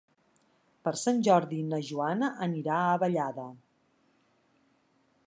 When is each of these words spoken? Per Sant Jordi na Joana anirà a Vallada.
Per 0.87 0.93
Sant 1.01 1.19
Jordi 1.27 1.59
na 1.73 1.79
Joana 1.89 2.31
anirà 2.47 2.79
a 2.87 2.97
Vallada. 3.05 3.49